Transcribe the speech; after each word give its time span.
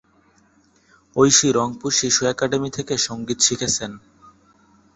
ঐশী 1.15 1.47
"রংপুর 1.51 1.91
শিশু 1.91 2.21
একাডেমি" 2.25 2.69
থেকে 2.77 2.93
সঙ্গীত 3.07 3.39
শিখেছেন। 3.41 3.91